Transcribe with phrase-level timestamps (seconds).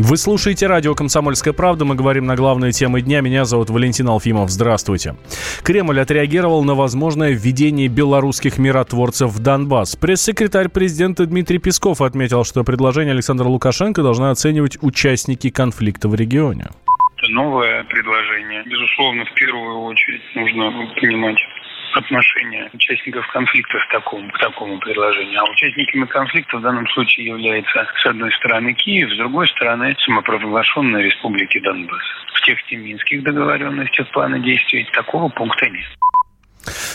[0.00, 1.84] Вы слушаете радио «Комсомольская правда».
[1.84, 3.20] Мы говорим на главные темы дня.
[3.20, 4.48] Меня зовут Валентин Алфимов.
[4.48, 5.16] Здравствуйте.
[5.64, 9.96] Кремль отреагировал на возможное введение белорусских миротворцев в Донбасс.
[9.96, 16.68] Пресс-секретарь президента Дмитрий Песков отметил, что предложение Александра Лукашенко должны оценивать участники конфликта в регионе.
[17.30, 18.62] Новое предложение.
[18.66, 21.38] Безусловно, в первую очередь нужно понимать
[21.98, 25.40] отношение участников конфликта к такому, к такому предложению.
[25.40, 31.02] А участниками конфликта в данном случае является, с одной стороны, Киев, с другой стороны, самопровозглашенная
[31.02, 32.02] республики Донбасс.
[32.34, 35.86] В тексте минских договоренностей плана действий такого пункта нет.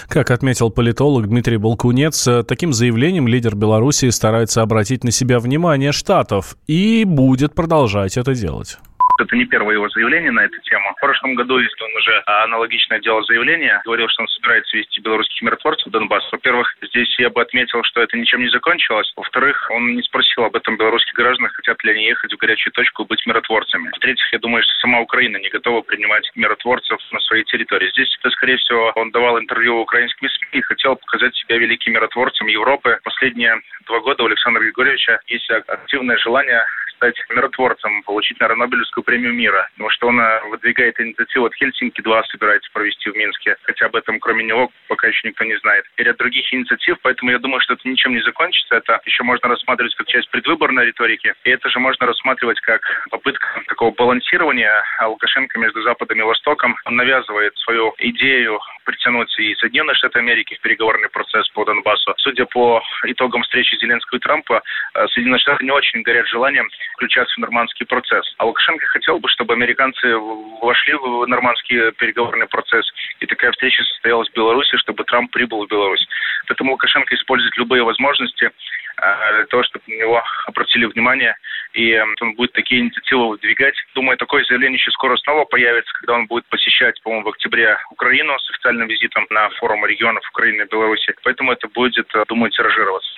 [0.08, 6.56] Как отметил политолог Дмитрий Балкунец, таким заявлением лидер Беларуси старается обратить на себя внимание Штатов
[6.68, 8.78] и будет продолжать это делать.
[9.24, 10.94] Это не первое его заявление на эту тему.
[10.98, 15.42] В прошлом году, если он уже аналогично делал заявление, говорил, что он собирается вести белорусских
[15.42, 16.30] миротворцев в Донбасс.
[16.32, 19.12] Во-первых, здесь я бы отметил, что это ничем не закончилось.
[19.16, 23.04] Во-вторых, он не спросил об этом белорусских граждан, хотят ли они ехать в горячую точку
[23.04, 23.90] и быть миротворцами.
[23.96, 27.90] В-третьих, я думаю, что сама Украина не готова принимать миротворцев на своей территории.
[27.92, 32.48] Здесь, это, скорее всего, он давал интервью украинским СМИ и хотел показать себя великим миротворцем
[32.48, 33.00] Европы.
[33.04, 36.64] Последние два года у Александра Григорьевича есть активное желание
[37.04, 39.68] стать миротворцем, получить, наверное, Нобелевскую премию мира.
[39.74, 43.58] Потому что он выдвигает инициативу от Хельсинки-2 собирается провести в Минске.
[43.64, 45.86] Хотя об этом, кроме него, пока еще никто не знает.
[45.98, 48.76] И ряд других инициатив, поэтому я думаю, что это ничем не закончится.
[48.76, 51.34] Это еще можно рассматривать как часть предвыборной риторики.
[51.44, 54.74] И это же можно рассматривать как попытка такого балансирования
[55.06, 56.76] Лукашенко между Западом и Востоком.
[56.86, 62.14] Он навязывает свою идею притянуть и Соединенные Штаты Америки в переговорный процесс по Донбассу.
[62.18, 64.62] Судя по итогам встречи Зеленского и Трампа,
[64.94, 68.26] э, Соединенные Штаты не очень горят желанием включаться в нормандский процесс.
[68.38, 70.16] А Лукашенко хотел бы, чтобы американцы
[70.62, 72.86] вошли в нормандский переговорный процесс,
[73.20, 76.08] и такая встреча состоялась в Беларуси, чтобы Трамп прибыл в Беларусь.
[76.48, 81.36] Поэтому Лукашенко использует любые возможности э, для того, чтобы на него обратили внимание,
[81.74, 83.76] и э, он будет такие инициативы выдвигать.
[83.96, 88.38] Думаю, такое заявление еще скоро снова появится, когда он будет посещать, по-моему, в октябре Украину
[88.40, 91.14] с официальным визитом на форум регионов Украины и Беларуси.
[91.24, 93.12] Поэтому это будет, э, думаю, тиражироваться.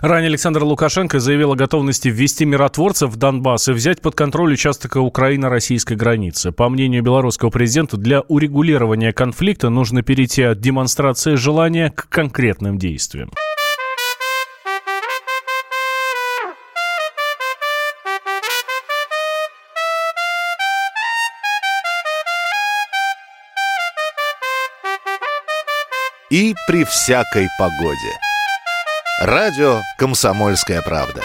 [0.00, 4.96] Ранее Александр Лукашенко заявил о готовности ввести миротворцев в Донбасс и взять под контроль участок
[4.96, 6.50] Украино-российской границы.
[6.50, 13.30] По мнению белорусского президента, для урегулирования конфликта нужно перейти от демонстрации желания к конкретным действиям.
[26.32, 28.18] И при всякой погоде.
[29.20, 31.20] Радио «Комсомольская правда».